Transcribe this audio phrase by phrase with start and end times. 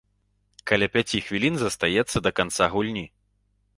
[0.69, 3.05] Каля пяці хвілін застаецца да канца гульні.